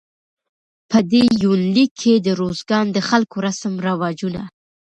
[0.89, 4.41] په دې يونليک کې د روزګان د خلکو رسم رواجونه